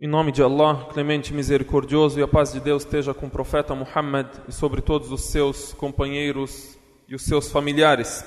Em 0.00 0.06
nome 0.06 0.30
de 0.30 0.40
Allah, 0.40 0.86
clemente 0.92 1.34
misericordioso, 1.34 2.20
e 2.20 2.22
a 2.22 2.28
paz 2.28 2.52
de 2.52 2.60
Deus 2.60 2.84
esteja 2.84 3.12
com 3.12 3.26
o 3.26 3.30
profeta 3.30 3.74
Muhammad 3.74 4.28
e 4.46 4.52
sobre 4.52 4.80
todos 4.80 5.10
os 5.10 5.22
seus 5.22 5.72
companheiros 5.72 6.78
e 7.08 7.16
os 7.16 7.24
seus 7.24 7.50
familiares. 7.50 8.24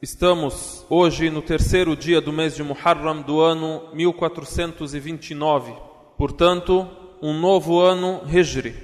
Estamos 0.00 0.86
hoje 0.88 1.28
no 1.28 1.42
terceiro 1.42 1.94
dia 1.94 2.22
do 2.22 2.32
mês 2.32 2.56
de 2.56 2.62
Muharram 2.62 3.20
do 3.20 3.38
ano 3.42 3.82
1429, 3.92 5.74
portanto, 6.16 6.88
um 7.20 7.38
novo 7.38 7.80
ano 7.80 8.22
Hijri, 8.26 8.74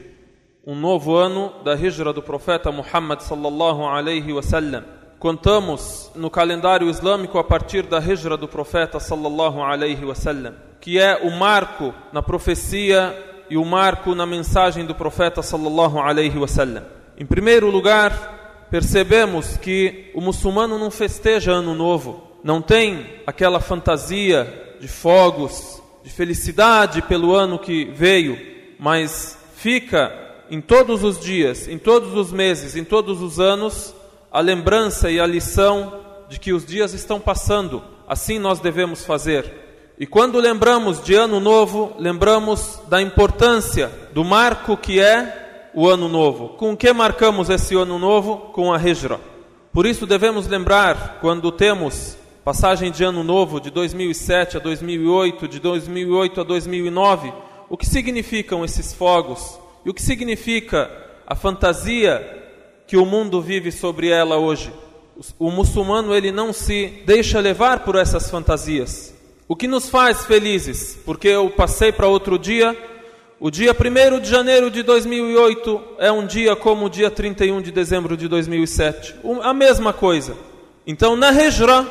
um 0.67 0.75
novo 0.75 1.17
ano 1.17 1.55
da 1.65 1.75
Hijra 1.75 2.13
do 2.13 2.21
profeta 2.21 2.71
Muhammad 2.71 3.21
sallallahu 3.21 3.87
alaihi 3.87 4.35
wasallam. 4.35 4.85
Contamos 5.19 6.13
no 6.15 6.29
calendário 6.29 6.91
islâmico 6.91 7.39
a 7.39 7.45
partir 7.45 7.85
da 7.85 7.99
Hijra 7.99 8.37
do 8.37 8.47
profeta 8.47 9.01
sallallahu 9.01 9.63
alaihi 9.63 10.05
wasallam 10.05 10.69
que 10.81 10.99
é 10.99 11.17
o 11.23 11.31
marco 11.31 11.95
na 12.13 12.23
profecia 12.23 13.17
e 13.51 13.57
o 13.57 13.65
marco 13.65 14.15
na 14.15 14.25
mensagem 14.25 14.87
do 14.87 14.95
profeta 14.95 15.43
sallallahu 15.43 15.99
alaihi 15.99 16.39
wasallam. 16.39 16.85
Em 17.19 17.27
primeiro 17.27 17.69
lugar, 17.69 18.67
percebemos 18.71 19.57
que 19.57 20.11
o 20.15 20.21
muçulmano 20.21 20.79
não 20.79 20.91
festeja 20.91 21.53
ano 21.53 21.75
novo, 21.75 22.39
não 22.43 22.63
tem 22.63 23.21
aquela 23.27 23.61
fantasia 23.61 24.77
de 24.81 24.89
fogos, 24.89 25.83
de 26.03 26.11
felicidade 26.11 27.03
pelo 27.03 27.35
ano 27.35 27.59
que 27.59 27.85
veio, 27.87 28.39
mas 28.79 29.37
fica 29.57 30.17
em 30.51 30.61
todos 30.61 31.05
os 31.05 31.21
dias, 31.21 31.69
em 31.69 31.79
todos 31.79 32.15
os 32.15 32.33
meses, 32.33 32.75
em 32.75 32.85
todos 32.85 33.21
os 33.21 33.39
anos, 33.39 33.95
a 34.33 34.41
lembrança 34.41 35.11
e 35.11 35.21
a 35.21 35.27
lição 35.27 36.01
de 36.29 36.39
que 36.41 36.53
os 36.53 36.65
dias 36.65 36.95
estão 36.95 37.21
passando. 37.21 37.83
Assim 38.09 38.39
nós 38.39 38.61
devemos 38.61 39.05
fazer. 39.05 39.70
E 40.01 40.07
quando 40.07 40.41
lembramos 40.41 41.05
de 41.05 41.15
Ano 41.15 41.39
Novo, 41.39 41.93
lembramos 41.99 42.81
da 42.89 43.03
importância 43.03 43.93
do 44.15 44.25
marco 44.25 44.75
que 44.75 44.99
é 44.99 45.71
o 45.75 45.87
Ano 45.87 46.09
Novo. 46.09 46.57
Com 46.57 46.75
que 46.75 46.91
marcamos 46.91 47.51
esse 47.51 47.75
Ano 47.75 47.99
Novo? 47.99 48.51
Com 48.55 48.73
a 48.73 48.79
Hijra. 48.79 49.21
Por 49.71 49.85
isso 49.85 50.07
devemos 50.07 50.47
lembrar, 50.47 51.19
quando 51.21 51.53
temos 51.53 52.17
passagem 52.43 52.91
de 52.91 53.05
Ano 53.05 53.23
Novo 53.23 53.61
de 53.61 53.71
2007 53.71 54.57
a 54.57 54.61
2008, 54.61 55.47
de 55.47 55.61
2008 55.61 56.41
a 56.41 56.45
2009, 56.45 57.35
o 57.69 57.77
que 57.77 57.85
significam 57.85 58.65
esses 58.65 58.95
fogos 58.95 59.61
e 59.85 59.91
o 59.91 59.95
que 59.95 60.01
significa 60.01 60.91
a 61.27 61.35
fantasia 61.35 62.27
que 62.87 62.97
o 62.97 63.05
mundo 63.05 63.43
vive 63.43 63.71
sobre 63.71 64.09
ela 64.09 64.39
hoje. 64.39 64.73
O 65.39 65.51
muçulmano 65.51 66.15
ele 66.15 66.33
não 66.33 66.55
se 66.55 67.03
deixa 67.05 67.39
levar 67.39 67.81
por 67.81 67.97
essas 67.97 68.31
fantasias. 68.31 69.20
O 69.51 69.57
que 69.57 69.67
nos 69.67 69.89
faz 69.89 70.25
felizes, 70.27 70.97
porque 71.05 71.27
eu 71.27 71.51
passei 71.51 71.91
para 71.91 72.07
outro 72.07 72.39
dia, 72.39 72.79
o 73.41 73.51
dia 73.51 73.73
1 73.73 74.21
de 74.21 74.31
janeiro 74.31 74.71
de 74.71 74.81
2008 74.85 75.83
é 75.99 76.13
um 76.13 76.25
dia 76.25 76.55
como 76.55 76.87
o 76.87 76.89
dia 76.89 77.11
31 77.11 77.61
de 77.61 77.73
dezembro 77.73 78.17
de 78.17 78.29
2007, 78.29 79.17
a 79.43 79.53
mesma 79.53 79.93
coisa. 79.93 80.37
Então, 80.87 81.17
na 81.17 81.33
Hijra, 81.33 81.85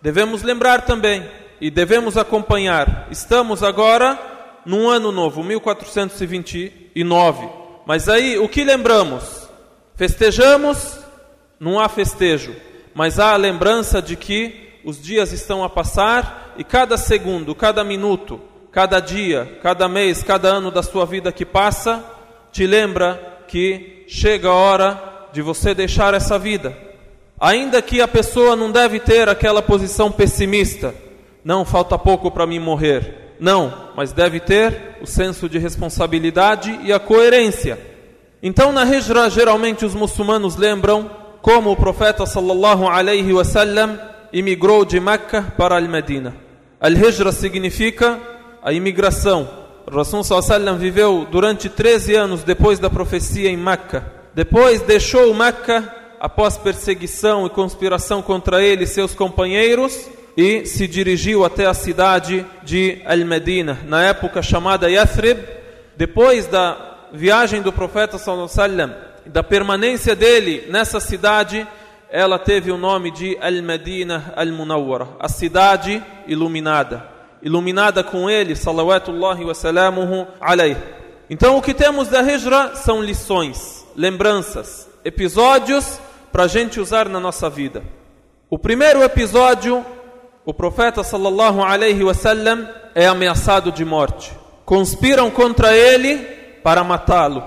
devemos 0.00 0.44
lembrar 0.44 0.82
também 0.82 1.28
e 1.60 1.68
devemos 1.68 2.16
acompanhar. 2.16 3.08
Estamos 3.10 3.64
agora 3.64 4.16
num 4.64 4.88
ano 4.88 5.10
novo, 5.10 5.42
1429. 5.42 7.48
Mas 7.84 8.08
aí, 8.08 8.38
o 8.38 8.48
que 8.48 8.62
lembramos? 8.62 9.48
Festejamos? 9.96 11.00
Não 11.58 11.80
há 11.80 11.88
festejo, 11.88 12.54
mas 12.94 13.18
há 13.18 13.32
a 13.32 13.36
lembrança 13.36 14.00
de 14.00 14.14
que 14.14 14.78
os 14.84 15.02
dias 15.02 15.32
estão 15.32 15.64
a 15.64 15.68
passar 15.68 16.43
e 16.56 16.64
cada 16.64 16.96
segundo, 16.96 17.54
cada 17.54 17.82
minuto, 17.84 18.40
cada 18.70 19.00
dia, 19.00 19.58
cada 19.62 19.88
mês, 19.88 20.22
cada 20.22 20.48
ano 20.48 20.70
da 20.70 20.82
sua 20.82 21.06
vida 21.06 21.32
que 21.32 21.44
passa, 21.44 22.04
te 22.52 22.66
lembra 22.66 23.44
que 23.48 24.04
chega 24.08 24.48
a 24.48 24.54
hora 24.54 25.28
de 25.32 25.42
você 25.42 25.74
deixar 25.74 26.14
essa 26.14 26.38
vida. 26.38 26.76
Ainda 27.40 27.82
que 27.82 28.00
a 28.00 28.08
pessoa 28.08 28.56
não 28.56 28.70
deve 28.70 29.00
ter 29.00 29.28
aquela 29.28 29.60
posição 29.60 30.10
pessimista, 30.10 30.94
não 31.44 31.64
falta 31.64 31.98
pouco 31.98 32.30
para 32.30 32.46
mim 32.46 32.58
morrer. 32.58 33.36
Não, 33.38 33.90
mas 33.96 34.12
deve 34.12 34.40
ter 34.40 34.96
o 35.02 35.06
senso 35.06 35.48
de 35.48 35.58
responsabilidade 35.58 36.78
e 36.84 36.92
a 36.92 36.98
coerência. 36.98 37.78
Então 38.42 38.72
na 38.72 38.84
Hijra 38.84 39.28
geralmente 39.28 39.84
os 39.84 39.94
muçulmanos 39.94 40.56
lembram 40.56 41.10
como 41.42 41.70
o 41.70 41.76
profeta 41.76 42.24
sallallahu 42.24 42.86
alaihi 42.86 43.32
wasallam 43.32 43.98
imigrou 44.32 44.84
de 44.84 45.00
Meca 45.00 45.42
para 45.56 45.76
Al-Medina. 45.76 46.43
Al-Hijra 46.84 47.32
significa 47.32 48.20
a 48.62 48.70
imigração. 48.70 49.48
O 49.86 49.96
Rasul 49.96 50.22
sallam 50.22 50.76
viveu 50.76 51.26
durante 51.30 51.66
13 51.66 52.14
anos 52.14 52.42
depois 52.42 52.78
da 52.78 52.90
profecia 52.90 53.48
em 53.48 53.56
Meca. 53.56 54.04
Depois 54.34 54.82
deixou 54.82 55.32
Meca 55.32 55.90
após 56.20 56.58
perseguição 56.58 57.46
e 57.46 57.48
conspiração 57.48 58.20
contra 58.20 58.62
ele 58.62 58.84
e 58.84 58.86
seus 58.86 59.14
companheiros 59.14 60.10
e 60.36 60.66
se 60.66 60.86
dirigiu 60.86 61.42
até 61.42 61.64
a 61.64 61.72
cidade 61.72 62.44
de 62.62 63.00
Al-Medina, 63.06 63.78
na 63.86 64.02
época 64.02 64.42
chamada 64.42 64.90
Yathrib. 64.90 65.38
Depois 65.96 66.46
da 66.46 67.08
viagem 67.14 67.62
do 67.62 67.72
profeta 67.72 68.18
sallam, 68.18 68.94
da 69.24 69.42
permanência 69.42 70.14
dele 70.14 70.66
nessa 70.68 71.00
cidade, 71.00 71.66
ela 72.14 72.38
teve 72.38 72.70
o 72.70 72.78
nome 72.78 73.10
de 73.10 73.36
Al-Madina 73.40 74.32
Al-Munawwara, 74.36 75.08
a 75.18 75.28
cidade 75.28 76.00
iluminada. 76.28 77.08
Iluminada 77.42 78.04
com 78.04 78.30
ele, 78.30 78.54
salawatullahi 78.54 79.44
wa 79.44 79.52
salamuhu 79.52 80.24
alayh. 80.40 80.76
Então 81.28 81.56
o 81.56 81.60
que 81.60 81.74
temos 81.74 82.06
da 82.06 82.22
Hijra 82.22 82.76
são 82.76 83.02
lições, 83.02 83.84
lembranças, 83.96 84.88
episódios 85.04 85.98
para 86.30 86.44
a 86.44 86.46
gente 86.46 86.78
usar 86.78 87.08
na 87.08 87.18
nossa 87.18 87.50
vida. 87.50 87.82
O 88.48 88.60
primeiro 88.60 89.02
episódio, 89.02 89.84
o 90.46 90.54
profeta 90.54 91.02
sallallahu 91.02 91.64
alaihi 91.64 92.04
wasallam 92.04 92.68
é 92.94 93.08
ameaçado 93.08 93.72
de 93.72 93.84
morte. 93.84 94.30
Conspiram 94.64 95.32
contra 95.32 95.76
ele 95.76 96.18
para 96.62 96.84
matá-lo. 96.84 97.42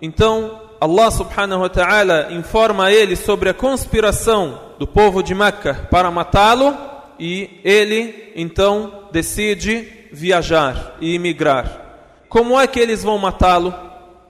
Então 0.00 0.61
Allah 0.82 1.12
subhanahu 1.12 1.62
wa 1.62 1.68
ta'ala 1.68 2.32
informa 2.32 2.90
ele 2.90 3.14
sobre 3.14 3.48
a 3.48 3.54
conspiração 3.54 4.58
do 4.80 4.84
povo 4.84 5.22
de 5.22 5.32
Meca 5.32 5.86
para 5.88 6.10
matá-lo 6.10 6.76
e 7.20 7.60
ele 7.62 8.32
então 8.34 9.04
decide 9.12 9.86
viajar 10.10 10.96
e 11.00 11.14
imigrar. 11.14 12.24
Como 12.28 12.60
é 12.60 12.66
que 12.66 12.80
eles 12.80 13.04
vão 13.04 13.16
matá-lo? 13.16 13.72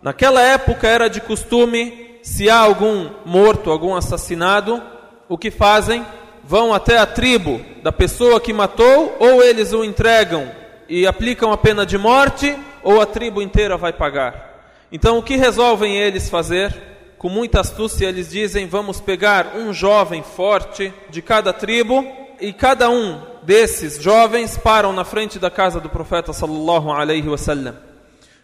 Naquela 0.02 0.42
época 0.42 0.86
era 0.86 1.08
de 1.08 1.22
costume, 1.22 2.18
se 2.22 2.50
há 2.50 2.58
algum 2.58 3.08
morto, 3.24 3.70
algum 3.70 3.94
assassinado, 3.94 4.82
o 5.30 5.38
que 5.38 5.50
fazem? 5.50 6.04
Vão 6.44 6.74
até 6.74 6.98
a 6.98 7.06
tribo 7.06 7.62
da 7.82 7.90
pessoa 7.90 8.38
que 8.38 8.52
matou, 8.52 9.16
ou 9.18 9.42
eles 9.42 9.72
o 9.72 9.82
entregam 9.82 10.50
e 10.86 11.06
aplicam 11.06 11.50
a 11.50 11.56
pena 11.56 11.86
de 11.86 11.96
morte, 11.96 12.54
ou 12.82 13.00
a 13.00 13.06
tribo 13.06 13.40
inteira 13.40 13.78
vai 13.78 13.94
pagar. 13.94 14.51
Então, 14.92 15.16
o 15.16 15.22
que 15.22 15.36
resolvem 15.36 15.96
eles 15.96 16.28
fazer? 16.28 16.74
Com 17.16 17.30
muita 17.30 17.60
astúcia, 17.60 18.06
eles 18.06 18.30
dizem: 18.30 18.66
vamos 18.66 19.00
pegar 19.00 19.56
um 19.56 19.72
jovem 19.72 20.22
forte 20.22 20.92
de 21.08 21.22
cada 21.22 21.50
tribo, 21.50 22.06
e 22.38 22.52
cada 22.52 22.90
um 22.90 23.18
desses 23.42 24.00
jovens 24.00 24.58
param 24.58 24.92
na 24.92 25.04
frente 25.04 25.38
da 25.38 25.50
casa 25.50 25.80
do 25.80 25.88
profeta 25.88 26.32
sallallahu 26.32 26.90
alaihi 26.90 27.28
wasallam. 27.28 27.74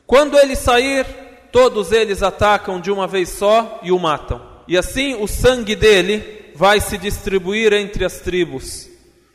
Quando 0.07 0.39
ele 0.39 0.57
sair, 0.57 1.05
todos 1.53 1.93
eles 1.93 2.23
atacam 2.23 2.81
de 2.81 2.91
uma 2.91 3.07
vez 3.07 3.29
só 3.29 3.81
e 3.83 3.93
o 3.93 3.99
matam. 3.99 4.41
E 4.67 4.77
assim 4.77 5.15
o 5.21 5.27
sangue 5.27 5.77
dele 5.77 6.53
vai 6.55 6.81
se 6.81 6.97
distribuir 6.97 7.73
entre 7.73 8.05
as 8.05 8.21
tribos. 8.21 8.89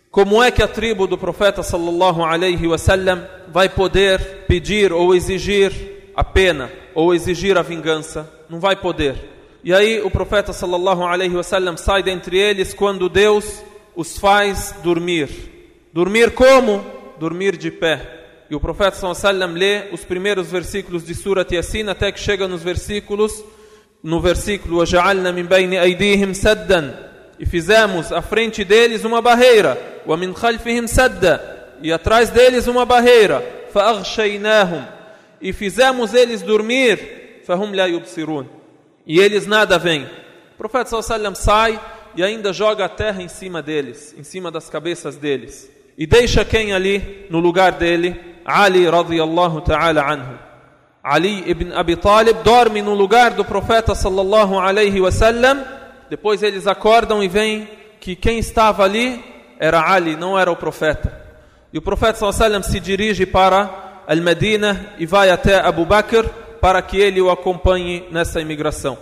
Como 0.09 0.41
é 0.41 0.51
que 0.51 0.63
a 0.63 0.67
tribo 0.67 1.07
do 1.07 1.17
profeta 1.17 1.61
sallallahu 1.61 2.23
alaihi 2.23 2.67
wasallam 2.67 3.25
vai 3.49 3.69
poder 3.69 4.45
pedir 4.47 4.91
ou 4.91 5.13
exigir 5.15 5.92
a 6.14 6.24
pena? 6.24 6.70
ou 6.98 7.14
exigir 7.14 7.56
a 7.56 7.62
vingança, 7.62 8.28
não 8.50 8.58
vai 8.58 8.74
poder. 8.74 9.14
E 9.62 9.72
aí 9.72 10.00
o 10.00 10.10
profeta 10.10 10.52
sallallahu 10.52 11.04
alaihi 11.04 11.36
wasallam 11.36 11.76
sai 11.76 12.02
dentre 12.02 12.36
eles 12.36 12.74
quando 12.74 13.08
Deus 13.08 13.62
os 13.94 14.18
faz 14.18 14.74
dormir. 14.82 15.28
Dormir 15.92 16.32
como? 16.32 16.84
Dormir 17.20 17.56
de 17.56 17.70
pé. 17.70 18.00
E 18.50 18.56
o 18.56 18.58
profeta 18.58 18.96
sallallahu 18.96 19.20
alaihi 19.20 19.38
wasallam 19.38 19.56
lê 19.56 19.94
os 19.94 20.04
primeiros 20.04 20.50
versículos 20.50 21.06
de 21.06 21.14
Surat 21.14 21.52
Yasin 21.52 21.88
até 21.88 22.10
que 22.10 22.18
chega 22.18 22.48
nos 22.48 22.64
versículos 22.64 23.44
no 24.02 24.20
versículo 24.20 24.78
وَجَعَلْنَا 24.78 25.30
مِنْ 25.30 25.46
بَيْنِ 25.46 25.74
أَيْدِيهِمْ 25.74 26.34
سَدًّا 26.34 27.38
e 27.38 27.46
fizemos 27.46 28.10
à 28.10 28.20
frente 28.20 28.64
deles 28.64 29.04
uma 29.04 29.22
barreira 29.22 29.78
وَمِنْ 30.04 30.34
خَلْفِهِمْ 30.34 30.88
سَدًّا 30.88 31.78
e 31.80 31.92
atrás 31.92 32.30
deles 32.30 32.66
uma 32.66 32.84
barreira 32.84 33.40
فَأَغْشَيْنَاهُمْ 33.72 34.98
e 35.43 35.51
fizemos 35.51 36.13
eles 36.13 36.41
dormir. 36.41 37.41
E 39.05 39.19
eles 39.19 39.45
nada 39.45 39.77
veem. 39.77 40.05
O 40.05 40.57
profeta 40.57 41.01
sallallahu 41.01 41.35
sai 41.35 41.77
e 42.15 42.23
ainda 42.23 42.53
joga 42.53 42.85
a 42.85 42.89
terra 42.89 43.21
em 43.21 43.27
cima 43.27 43.61
deles, 43.61 44.15
em 44.17 44.23
cima 44.23 44.49
das 44.49 44.69
cabeças 44.69 45.17
deles. 45.17 45.69
E 45.97 46.07
deixa 46.07 46.45
quem 46.45 46.73
ali 46.73 47.27
no 47.29 47.39
lugar 47.39 47.73
dele? 47.73 48.19
Ali 48.45 48.87
radiyallahu 48.87 49.61
ta'ala 49.61 50.01
anhu. 50.01 50.39
Ali 51.03 51.43
ibn 51.49 51.73
Abi 51.73 51.97
Talib 51.97 52.41
dorme 52.43 52.81
no 52.81 52.93
lugar 52.93 53.31
do 53.31 53.43
profeta 53.43 53.93
sallallahu 53.93 54.57
alaihi 54.57 55.01
wasallam. 55.01 55.61
Depois 56.09 56.41
eles 56.41 56.65
acordam 56.67 57.21
e 57.21 57.27
veem 57.27 57.67
que 57.99 58.15
quem 58.15 58.39
estava 58.39 58.85
ali 58.85 59.21
era 59.59 59.91
Ali, 59.91 60.15
não 60.15 60.39
era 60.39 60.49
o 60.49 60.55
profeta. 60.55 61.21
E 61.73 61.77
o 61.77 61.81
profeta 61.81 62.19
sallallahu 62.19 62.63
se 62.63 62.79
dirige 62.79 63.25
para 63.25 63.82
Al-Medina 64.07 64.93
e 64.97 65.05
vai 65.05 65.29
até 65.29 65.59
Abu 65.59 65.85
Bakr 65.85 66.27
para 66.61 66.81
que 66.81 66.97
ele 66.97 67.21
o 67.21 67.29
acompanhe 67.29 68.05
nessa 68.11 68.39
imigração. 68.39 68.97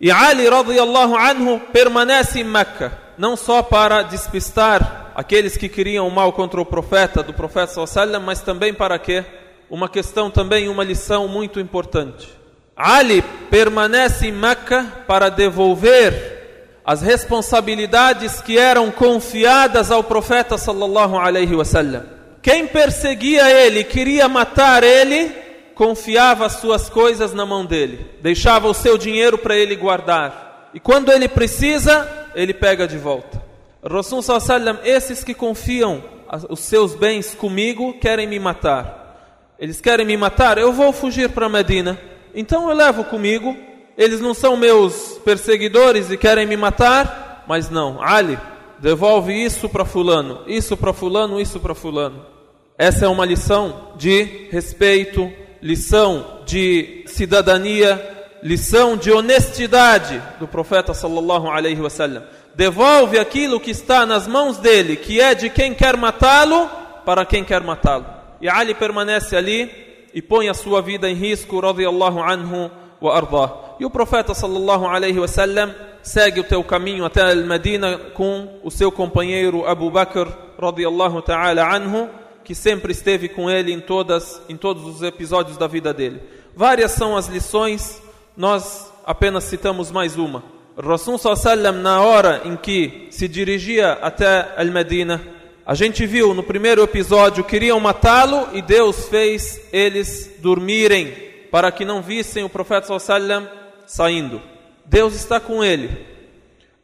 E 0.00 0.10
Ali 0.10 0.48
radiyallahu 0.48 1.16
anhu 1.16 1.60
permanece 1.72 2.40
em 2.40 2.44
Meca, 2.44 2.96
não 3.16 3.36
só 3.36 3.62
para 3.62 4.02
despistar 4.02 5.12
aqueles 5.14 5.56
que 5.56 5.68
queriam 5.68 6.06
o 6.06 6.10
mal 6.10 6.32
contra 6.32 6.60
o 6.60 6.66
profeta, 6.66 7.22
do 7.22 7.32
profeta 7.32 7.72
sallallahu 7.72 8.24
mas 8.24 8.40
também 8.40 8.72
para 8.72 8.98
quê? 8.98 9.24
Uma 9.68 9.88
questão 9.88 10.30
também, 10.30 10.68
uma 10.68 10.84
lição 10.84 11.26
muito 11.28 11.58
importante. 11.60 12.28
Ali 12.76 13.22
permanece 13.50 14.28
em 14.28 14.32
Meca 14.32 14.86
para 15.06 15.28
devolver 15.28 16.80
as 16.84 17.02
responsabilidades 17.02 18.40
que 18.40 18.56
eram 18.56 18.90
confiadas 18.90 19.90
ao 19.90 20.02
profeta 20.02 20.56
sallallahu 20.56 21.18
alaihi 21.18 21.54
wasallam. 21.54 22.17
Quem 22.48 22.66
perseguia 22.66 23.50
ele, 23.50 23.84
queria 23.84 24.26
matar 24.26 24.82
ele, 24.82 25.30
confiava 25.74 26.46
as 26.46 26.54
suas 26.54 26.88
coisas 26.88 27.34
na 27.34 27.44
mão 27.44 27.62
dele, 27.62 28.06
deixava 28.22 28.66
o 28.66 28.72
seu 28.72 28.96
dinheiro 28.96 29.36
para 29.36 29.54
ele 29.54 29.76
guardar. 29.76 30.70
E 30.72 30.80
quando 30.80 31.12
ele 31.12 31.28
precisa, 31.28 32.08
ele 32.34 32.54
pega 32.54 32.88
de 32.88 32.96
volta. 32.96 33.42
Rasul 33.84 34.22
sallam, 34.22 34.78
esses 34.82 35.22
que 35.22 35.34
confiam 35.34 36.02
os 36.48 36.60
seus 36.60 36.94
bens 36.94 37.34
comigo, 37.34 37.98
querem 38.00 38.26
me 38.26 38.38
matar. 38.38 39.52
Eles 39.58 39.78
querem 39.78 40.06
me 40.06 40.16
matar, 40.16 40.56
eu 40.56 40.72
vou 40.72 40.90
fugir 40.90 41.28
para 41.28 41.50
Medina. 41.50 42.00
Então 42.34 42.70
eu 42.70 42.74
levo 42.74 43.04
comigo. 43.04 43.54
Eles 43.94 44.22
não 44.22 44.32
são 44.32 44.56
meus 44.56 45.20
perseguidores 45.22 46.10
e 46.10 46.16
querem 46.16 46.46
me 46.46 46.56
matar, 46.56 47.44
mas 47.46 47.68
não, 47.68 48.02
Ali, 48.02 48.38
devolve 48.78 49.34
isso 49.34 49.68
para 49.68 49.84
fulano, 49.84 50.44
isso 50.46 50.78
para 50.78 50.94
fulano, 50.94 51.38
isso 51.38 51.60
para 51.60 51.74
fulano. 51.74 52.37
Essa 52.78 53.06
é 53.06 53.08
uma 53.08 53.24
lição 53.24 53.90
de 53.96 54.22
respeito, 54.52 55.32
lição 55.60 56.42
de 56.46 57.02
cidadania, 57.08 58.00
lição 58.40 58.96
de 58.96 59.10
honestidade 59.10 60.22
do 60.38 60.46
profeta 60.46 60.94
sallallahu 60.94 61.48
alaihi 61.48 61.80
wasallam. 61.80 62.22
Devolve 62.54 63.18
aquilo 63.18 63.58
que 63.58 63.72
está 63.72 64.06
nas 64.06 64.28
mãos 64.28 64.58
dele, 64.58 64.94
que 64.94 65.20
é 65.20 65.34
de 65.34 65.50
quem 65.50 65.74
quer 65.74 65.96
matá-lo, 65.96 66.70
para 67.04 67.26
quem 67.26 67.42
quer 67.42 67.64
matá-lo. 67.64 68.06
E 68.40 68.48
Ali 68.48 68.74
permanece 68.74 69.34
ali 69.34 69.68
e 70.14 70.22
põe 70.22 70.48
a 70.48 70.54
sua 70.54 70.80
vida 70.80 71.10
em 71.10 71.14
risco, 71.14 71.58
radiyallahu 71.58 72.20
anhu 72.20 72.70
wa 73.00 73.16
ardah. 73.16 73.76
E 73.80 73.84
o 73.84 73.90
profeta 73.90 74.34
sallallahu 74.34 74.86
alaihi 74.86 75.18
wasallam 75.18 75.74
segue 76.00 76.38
o 76.38 76.44
teu 76.44 76.62
caminho 76.62 77.04
até 77.04 77.22
a 77.22 77.34
Medina 77.34 77.98
com 78.14 78.60
o 78.62 78.70
seu 78.70 78.92
companheiro 78.92 79.66
Abu 79.66 79.90
Bakr 79.90 80.28
radiyallahu 80.60 81.22
ta'ala 81.22 81.74
anhu 81.74 82.08
que 82.48 82.54
sempre 82.54 82.92
esteve 82.92 83.28
com 83.28 83.50
ele 83.50 83.70
em, 83.70 83.78
todas, 83.78 84.40
em 84.48 84.56
todos 84.56 84.86
os 84.86 85.02
episódios 85.02 85.58
da 85.58 85.66
vida 85.66 85.92
dele. 85.92 86.22
Várias 86.56 86.92
são 86.92 87.14
as 87.14 87.26
lições, 87.26 88.00
nós 88.34 88.90
apenas 89.04 89.44
citamos 89.44 89.90
mais 89.90 90.16
uma. 90.16 90.42
Rasul 90.82 91.18
sallam 91.18 91.72
na 91.72 92.00
hora 92.00 92.40
em 92.46 92.56
que 92.56 93.08
se 93.10 93.28
dirigia 93.28 93.98
até 94.00 94.54
Al-Medina, 94.56 95.20
a 95.66 95.74
gente 95.74 96.06
viu 96.06 96.32
no 96.32 96.42
primeiro 96.42 96.82
episódio, 96.82 97.44
queriam 97.44 97.78
matá-lo 97.78 98.48
e 98.54 98.62
Deus 98.62 99.08
fez 99.08 99.60
eles 99.70 100.30
dormirem 100.38 101.12
para 101.50 101.70
que 101.70 101.84
não 101.84 102.00
vissem 102.00 102.44
o 102.44 102.48
profeta 102.48 102.98
sallam 102.98 103.46
saindo. 103.86 104.40
Deus 104.86 105.14
está 105.14 105.38
com 105.38 105.62
ele. 105.62 105.90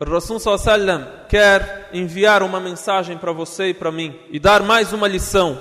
Rasul 0.00 0.40
sallam 0.40 1.06
quer 1.28 1.90
enviar 1.92 2.42
uma 2.42 2.58
mensagem 2.58 3.16
para 3.16 3.32
você 3.32 3.68
e 3.68 3.74
para 3.74 3.92
mim 3.92 4.14
e 4.30 4.38
dar 4.38 4.62
mais 4.62 4.92
uma 4.92 5.06
lição. 5.06 5.58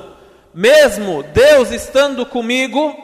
Mesmo 0.54 1.24
Deus 1.34 1.72
estando 1.72 2.26
comigo, 2.26 2.96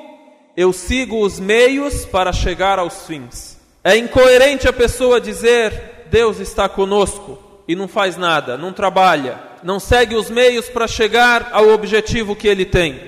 eu 0.58 0.74
sigo 0.74 1.24
os 1.24 1.40
meios 1.40 2.06
para 2.06 2.34
chegar 2.34 2.80
aos 2.80 3.06
fins. 3.06 3.60
É 3.84 3.96
incoerente 3.96 4.68
a 4.68 4.74
pessoa 4.74 5.22
dizer 5.22 6.08
Deus 6.10 6.40
está 6.40 6.68
conosco 6.68 7.38
e 7.68 7.76
não 7.76 7.88
faz 7.88 8.18
nada, 8.18 8.58
não 8.58 8.74
trabalha, 8.74 9.40
não 9.64 9.80
segue 9.80 10.16
os 10.16 10.30
meios 10.30 10.68
para 10.68 10.88
chegar 10.88 11.50
ao 11.52 11.70
objetivo 11.70 12.36
que 12.36 12.48
ele 12.48 12.66
tem. 12.66 13.00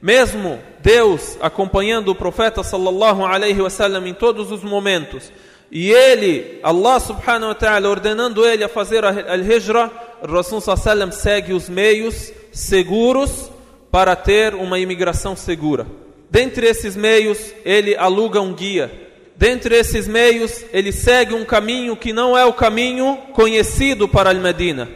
Mesmo 0.00 0.58
Deus 0.80 1.36
acompanhando 1.40 2.08
o 2.08 2.14
profeta 2.14 2.62
sallallahu 2.62 3.24
alaihi 3.24 3.60
wasallam 3.60 4.06
em 4.06 4.14
todos 4.14 4.50
os 4.50 4.62
momentos, 4.62 5.30
e 5.70 5.90
ele, 5.90 6.60
Allah 6.62 7.00
subhanahu 7.00 7.48
wa 7.48 7.54
ta'ala, 7.54 7.88
ordenando 7.88 8.46
ele 8.46 8.62
a 8.62 8.68
fazer 8.68 9.04
al-hijra, 9.04 9.90
Rasul 10.22 10.60
sallam 10.60 11.10
segue 11.10 11.52
os 11.52 11.68
meios 11.68 12.32
seguros 12.52 13.50
para 13.90 14.14
ter 14.14 14.54
uma 14.54 14.78
imigração 14.78 15.34
segura. 15.34 15.86
Dentre 16.30 16.66
esses 16.66 16.96
meios, 16.96 17.38
ele 17.64 17.96
aluga 17.96 18.40
um 18.40 18.52
guia. 18.52 18.90
Dentre 19.36 19.76
esses 19.76 20.08
meios, 20.08 20.64
ele 20.72 20.92
segue 20.92 21.34
um 21.34 21.44
caminho 21.44 21.96
que 21.96 22.12
não 22.12 22.36
é 22.36 22.44
o 22.44 22.52
caminho 22.52 23.18
conhecido 23.32 24.08
para 24.08 24.30
Al-Medina. 24.30 24.88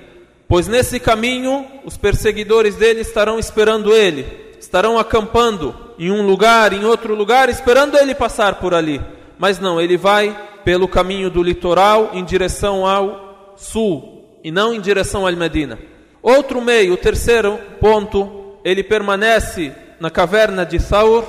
Pois 0.48 0.66
nesse 0.66 0.98
caminho, 0.98 1.66
os 1.84 1.96
perseguidores 1.96 2.74
dele 2.74 3.00
estarão 3.00 3.38
esperando 3.38 3.94
ele, 3.94 4.26
estarão 4.58 4.98
acampando 4.98 5.74
em 5.98 6.10
um 6.10 6.26
lugar, 6.26 6.72
em 6.72 6.84
outro 6.84 7.14
lugar, 7.14 7.48
esperando 7.48 7.96
ele 7.96 8.14
passar 8.14 8.56
por 8.56 8.74
ali. 8.74 9.00
Mas 9.38 9.58
não, 9.58 9.80
ele 9.80 9.96
vai 9.96 10.36
pelo 10.64 10.88
caminho 10.88 11.30
do 11.30 11.42
litoral 11.42 12.10
em 12.12 12.24
direção 12.24 12.86
ao 12.86 13.54
sul 13.56 14.38
e 14.42 14.50
não 14.50 14.72
em 14.72 14.80
direção 14.80 15.26
al 15.26 15.36
Medina. 15.36 15.78
Outro 16.22 16.60
meio, 16.60 16.94
o 16.94 16.98
terceiro 16.98 17.58
ponto, 17.80 18.58
ele 18.64 18.82
permanece 18.82 19.72
na 19.98 20.10
caverna 20.10 20.64
de 20.64 20.78
Saur 20.78 21.24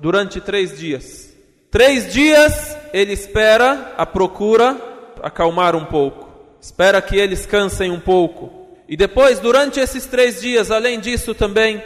durante 0.00 0.40
três 0.40 0.78
dias. 0.78 1.34
Três 1.70 2.12
dias 2.12 2.76
ele 2.92 3.12
espera 3.12 3.94
a 3.96 4.06
procura 4.06 4.76
acalmar 5.22 5.76
um 5.76 5.84
pouco, 5.84 6.28
espera 6.60 7.02
que 7.02 7.16
eles 7.16 7.44
cansem 7.44 7.90
um 7.90 8.00
pouco. 8.00 8.68
E 8.88 8.96
depois, 8.96 9.38
durante 9.38 9.78
esses 9.78 10.06
três 10.06 10.40
dias, 10.40 10.70
além 10.70 10.98
disso 10.98 11.34
também, 11.34 11.82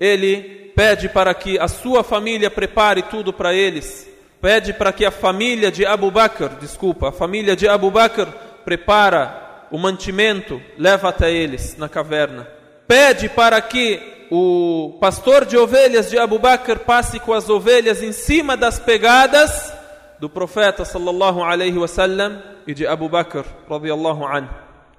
ele 0.00 0.72
pede 0.74 1.08
para 1.08 1.32
que 1.32 1.58
a 1.58 1.68
sua 1.68 2.02
família 2.02 2.50
prepare 2.50 3.02
tudo 3.02 3.32
para 3.32 3.54
eles 3.54 4.09
pede 4.40 4.72
para 4.72 4.92
que 4.92 5.04
a 5.04 5.10
família 5.10 5.70
de 5.70 5.84
Abu 5.84 6.10
Bakr, 6.10 6.56
desculpa, 6.60 7.10
a 7.10 7.12
família 7.12 7.54
de 7.54 7.68
Abu 7.68 7.90
Bakr 7.90 8.26
prepara 8.64 9.66
o 9.70 9.78
mantimento, 9.78 10.60
leva 10.78 11.10
até 11.10 11.30
eles 11.30 11.76
na 11.76 11.88
caverna. 11.88 12.48
Pede 12.88 13.28
para 13.28 13.60
que 13.60 14.26
o 14.30 14.96
pastor 15.00 15.44
de 15.44 15.56
ovelhas 15.56 16.10
de 16.10 16.18
Abu 16.18 16.38
Bakr 16.38 16.80
passe 16.80 17.20
com 17.20 17.32
as 17.32 17.48
ovelhas 17.48 18.02
em 18.02 18.12
cima 18.12 18.56
das 18.56 18.78
pegadas 18.78 19.72
do 20.18 20.28
profeta 20.28 20.84
sallallahu 20.84 21.42
alaihi 21.42 21.78
wasallam 21.78 22.42
e 22.66 22.74
de 22.74 22.86
Abu 22.86 23.08
Bakr 23.08 23.44
radiyallahu 23.68 24.24
anhu. 24.24 24.48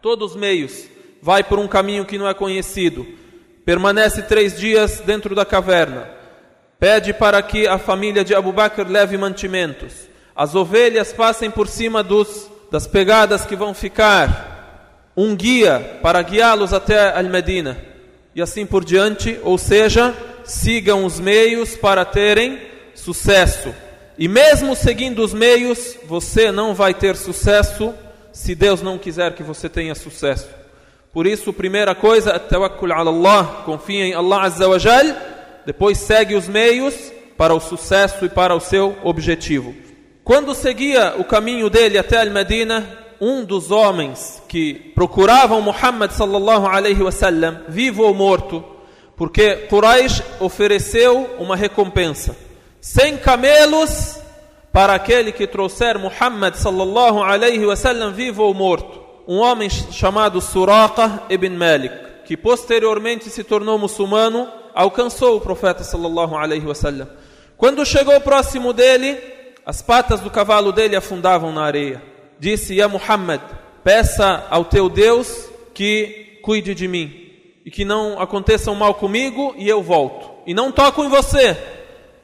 Todos 0.01 0.31
os 0.31 0.37
meios, 0.37 0.87
vai 1.21 1.43
por 1.43 1.59
um 1.59 1.67
caminho 1.67 2.05
que 2.05 2.17
não 2.17 2.27
é 2.27 2.33
conhecido. 2.33 3.05
Permanece 3.65 4.23
três 4.23 4.59
dias 4.59 4.99
dentro 5.01 5.35
da 5.35 5.45
caverna 5.45 6.20
Pede 6.81 7.13
para 7.13 7.39
que 7.43 7.67
a 7.67 7.77
família 7.77 8.25
de 8.25 8.33
Abu 8.33 8.51
Bakr 8.51 8.87
leve 8.89 9.15
mantimentos. 9.15 9.93
As 10.35 10.55
ovelhas 10.55 11.13
passem 11.13 11.51
por 11.51 11.67
cima 11.67 12.01
dos, 12.01 12.49
das 12.71 12.87
pegadas 12.87 13.45
que 13.45 13.55
vão 13.55 13.71
ficar. 13.71 15.11
Um 15.15 15.35
guia 15.35 15.99
para 16.01 16.23
guiá-los 16.23 16.73
até 16.73 17.15
Al-Medina. 17.15 17.77
E 18.33 18.41
assim 18.41 18.65
por 18.65 18.83
diante. 18.83 19.39
Ou 19.43 19.59
seja, 19.59 20.15
sigam 20.43 21.05
os 21.05 21.19
meios 21.19 21.75
para 21.75 22.03
terem 22.03 22.59
sucesso. 22.95 23.71
E 24.17 24.27
mesmo 24.27 24.75
seguindo 24.75 25.23
os 25.23 25.35
meios, 25.35 25.95
você 26.07 26.51
não 26.51 26.73
vai 26.73 26.95
ter 26.95 27.15
sucesso 27.15 27.93
se 28.33 28.55
Deus 28.55 28.81
não 28.81 28.97
quiser 28.97 29.35
que 29.35 29.43
você 29.43 29.69
tenha 29.69 29.93
sucesso. 29.93 30.49
Por 31.13 31.27
isso, 31.27 31.53
primeira 31.53 31.93
coisa, 31.93 32.39
tawakkul 32.39 32.91
ala 32.91 33.11
Allah, 33.11 33.61
confia 33.65 34.05
em 34.05 34.13
Allah 34.15 34.41
Azza 34.41 34.67
wa 34.67 34.79
Jal 34.79 35.05
depois 35.65 35.97
segue 35.97 36.35
os 36.35 36.47
meios 36.47 37.11
para 37.37 37.53
o 37.53 37.59
sucesso 37.59 38.25
e 38.25 38.29
para 38.29 38.55
o 38.55 38.59
seu 38.59 38.97
objetivo. 39.03 39.73
Quando 40.23 40.53
seguia 40.53 41.15
o 41.17 41.23
caminho 41.23 41.69
dele 41.69 41.97
até 41.97 42.21
Al-Medina, 42.21 42.87
um 43.19 43.43
dos 43.43 43.71
homens 43.71 44.41
que 44.47 44.73
procuravam 44.95 45.61
Muhammad 45.61 46.11
sallallahu 46.11 46.67
alaihi 46.67 47.01
wasallam, 47.01 47.61
vivo 47.67 48.03
ou 48.03 48.13
morto, 48.13 48.63
porque 49.15 49.67
Quraysh 49.69 50.23
ofereceu 50.39 51.35
uma 51.39 51.55
recompensa: 51.55 52.35
100 52.79 53.17
camelos 53.17 54.19
para 54.71 54.93
aquele 54.93 55.31
que 55.31 55.45
trouxer 55.45 55.99
Muhammad 55.99 56.55
sallallahu 56.55 57.21
alaihi 57.21 57.65
wasallam 57.65 58.13
vivo 58.13 58.43
ou 58.43 58.53
morto. 58.53 59.01
Um 59.27 59.37
homem 59.37 59.69
chamado 59.69 60.41
Suraqa 60.41 61.23
ibn 61.29 61.55
Malik, 61.55 61.93
que 62.25 62.35
posteriormente 62.37 63.29
se 63.29 63.43
tornou 63.43 63.77
muçulmano 63.77 64.60
alcançou 64.73 65.37
o 65.37 65.41
profeta 65.41 65.83
sallallahu 65.83 66.35
alaihi 66.35 66.65
wasallam. 66.65 67.07
Quando 67.57 67.85
chegou 67.85 68.19
próximo 68.21 68.73
dele, 68.73 69.17
as 69.65 69.81
patas 69.81 70.19
do 70.19 70.29
cavalo 70.29 70.71
dele 70.71 70.95
afundavam 70.95 71.51
na 71.51 71.63
areia. 71.63 72.01
Disse: 72.39 72.75
"Ya 72.75 72.87
Muhammad, 72.87 73.41
peça 73.83 74.45
ao 74.49 74.65
teu 74.65 74.89
Deus 74.89 75.49
que 75.73 76.39
cuide 76.41 76.73
de 76.73 76.87
mim 76.87 77.29
e 77.63 77.69
que 77.69 77.85
não 77.85 78.19
aconteça 78.19 78.71
um 78.71 78.75
mal 78.75 78.95
comigo 78.95 79.53
e 79.57 79.69
eu 79.69 79.81
volto. 79.81 80.31
E 80.47 80.53
não 80.53 80.71
toco 80.71 81.03
em 81.03 81.09
você." 81.09 81.55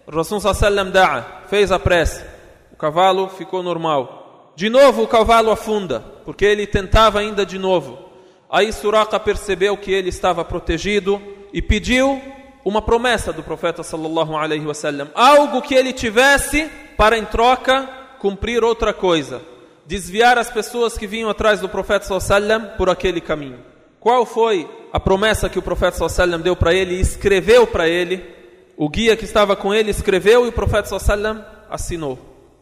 O 0.08 0.16
Rasul 0.16 0.40
sallallahu 0.40 0.92
da'a 0.92 1.44
fez 1.50 1.72
a 1.72 1.78
prece. 1.78 2.24
O 2.72 2.76
cavalo 2.76 3.30
ficou 3.30 3.62
normal. 3.62 4.54
De 4.56 4.70
novo 4.70 5.04
o 5.04 5.08
cavalo 5.08 5.52
afunda, 5.52 6.00
porque 6.26 6.46
ele 6.46 6.66
tentava 6.66 7.20
ainda 7.20 7.46
de 7.46 7.60
novo. 7.60 8.08
Aí 8.50 8.72
Suraqa 8.72 9.20
percebeu 9.20 9.78
que 9.78 9.92
ele 9.92 10.10
estava 10.10 10.44
protegido 10.44 11.22
e 11.54 11.62
pediu 11.62 12.22
uma 12.68 12.82
promessa 12.82 13.32
do 13.32 13.42
profeta 13.42 13.82
sallallahu 13.82 14.36
alaihi 14.36 14.66
wasallam, 14.66 15.08
algo 15.16 15.62
que 15.62 15.74
ele 15.74 15.94
tivesse 15.94 16.70
para 16.98 17.18
em 17.18 17.24
troca 17.24 17.88
cumprir 18.20 18.62
outra 18.62 18.94
coisa, 18.94 19.42
desviar 19.86 20.38
as 20.38 20.50
pessoas 20.50 20.98
que 20.98 21.08
vinham 21.08 21.30
atrás 21.30 21.62
do 21.62 21.70
profeta 21.70 22.06
sallallahu 22.06 22.76
por 22.76 22.90
aquele 22.90 23.22
caminho. 23.22 23.60
Qual 24.02 24.26
foi 24.26 24.70
a 24.92 25.00
promessa 25.00 25.48
que 25.48 25.58
o 25.58 25.62
profeta 25.62 26.10
sallallahu 26.10 26.44
deu 26.44 26.58
para 26.58 26.74
ele 26.74 26.96
e 26.96 27.00
escreveu 27.00 27.66
para 27.66 27.88
ele? 27.88 28.36
O 28.76 28.90
guia 28.90 29.16
que 29.16 29.24
estava 29.24 29.56
com 29.56 29.74
ele 29.74 29.90
escreveu 29.90 30.46
e 30.46 30.50
o 30.50 30.52
profeta 30.54 31.00
sallallahu 31.00 31.46
assinou. 31.70 32.20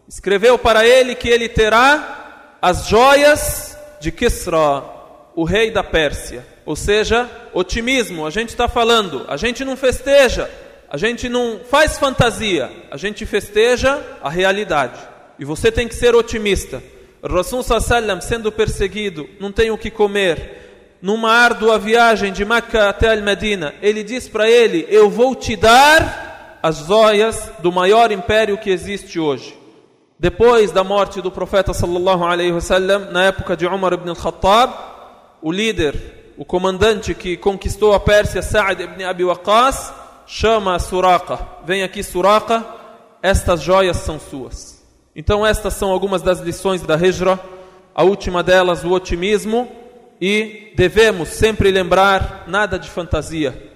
Escreveu 0.07 0.55
para 0.59 0.85
ele 0.85 1.15
que 1.15 1.29
ele 1.29 1.49
terá 1.49 2.57
as 2.61 2.87
joias 2.87 3.75
de 3.99 4.11
Kisra, 4.11 4.83
o 5.35 5.43
rei 5.43 5.69
da 5.69 5.83
Pérsia. 5.83 6.45
Ou 6.65 6.75
seja, 6.75 7.29
otimismo, 7.53 8.25
a 8.25 8.29
gente 8.29 8.49
está 8.49 8.67
falando, 8.67 9.25
a 9.27 9.37
gente 9.37 9.63
não 9.63 9.77
festeja, 9.77 10.49
a 10.89 10.97
gente 10.97 11.29
não 11.29 11.59
faz 11.69 11.97
fantasia, 11.97 12.71
a 12.89 12.97
gente 12.97 13.25
festeja 13.25 14.01
a 14.23 14.29
realidade. 14.29 14.99
E 15.37 15.45
você 15.45 15.71
tem 15.71 15.87
que 15.87 15.95
ser 15.95 16.15
otimista. 16.15 16.81
Rasul 17.23 17.63
sallam 17.63 18.21
sendo 18.21 18.51
perseguido, 18.51 19.27
não 19.39 19.51
tem 19.51 19.71
o 19.71 19.77
que 19.77 19.91
comer. 19.91 20.97
Numa 21.01 21.31
árdua 21.31 21.77
viagem 21.77 22.31
de 22.31 22.45
Meca 22.45 22.89
até 22.89 23.11
Al-Medina, 23.11 23.75
ele 23.81 24.03
diz 24.03 24.27
para 24.27 24.49
ele: 24.49 24.87
Eu 24.89 25.09
vou 25.09 25.35
te 25.35 25.55
dar 25.55 26.59
as 26.63 26.77
joias 26.87 27.51
do 27.59 27.71
maior 27.71 28.11
império 28.11 28.57
que 28.57 28.69
existe 28.69 29.19
hoje. 29.19 29.55
Depois 30.17 30.71
da 30.71 30.83
morte 30.83 31.21
do 31.21 31.29
profeta 31.29 31.73
sallallahu 31.73 32.23
alaihi 32.23 32.53
wasallam, 32.53 33.11
na 33.11 33.25
época 33.25 33.55
de 33.55 33.67
Umar 33.67 33.93
ibn 33.93 34.09
al-Khattab, 34.09 34.94
o 35.41 35.51
líder 35.51 36.23
o 36.37 36.43
comandante 36.43 37.13
que 37.13 37.37
conquistou 37.37 37.93
a 37.93 37.99
Pérsia, 37.99 38.41
Sa'ad 38.41 38.81
ibn 38.81 39.03
Abi 39.03 39.23
Waqqas, 39.23 39.93
chama 40.27 40.77
Suraqa. 40.79 41.39
Vem 41.65 41.81
aqui 41.81 42.03
Suraqa, 42.03 42.65
estas 43.21 43.61
joias 43.61 43.97
são 43.97 44.19
suas. 44.19 44.83
Então 45.15 45.45
estas 45.45 45.75
são 45.75 45.91
algumas 45.91 46.21
das 46.21 46.39
lições 46.39 46.81
da 46.81 46.95
Hijra. 46.95 47.39
A 47.93 48.03
última 48.03 48.43
delas, 48.43 48.83
o 48.83 48.91
otimismo. 48.91 49.71
E 50.19 50.73
devemos 50.75 51.29
sempre 51.29 51.71
lembrar 51.71 52.45
nada 52.47 52.77
de 52.77 52.89
fantasia. 52.89 53.71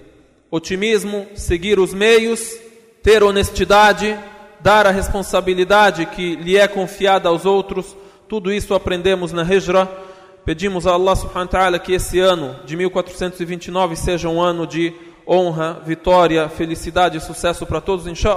Otimismo, 0.50 1.28
seguir 1.34 1.78
os 1.78 1.94
meios, 1.94 2.58
ter 3.02 3.22
honestidade, 3.22 4.18
dar 4.60 4.86
a 4.86 4.90
responsabilidade 4.90 6.06
que 6.06 6.36
lhe 6.36 6.58
é 6.58 6.68
confiada 6.68 7.28
aos 7.28 7.46
outros. 7.46 7.96
Tudo 8.28 8.52
isso 8.52 8.74
aprendemos 8.74 9.32
na 9.32 9.42
Hijra. 9.42 9.88
Pedimos 10.50 10.84
a 10.84 10.94
Allah 10.94 11.14
subhanahu 11.14 11.46
wa 11.46 11.46
ta'ala 11.46 11.78
que 11.78 11.92
esse 11.92 12.18
ano 12.18 12.56
de 12.66 12.74
1429 12.74 13.94
seja 13.94 14.28
um 14.28 14.42
ano 14.42 14.66
de 14.66 14.92
honra, 15.24 15.80
vitória, 15.86 16.48
felicidade 16.48 17.16
e 17.16 17.20
sucesso 17.20 17.64
para 17.64 17.80
todos, 17.80 18.08
inshallah. 18.08 18.28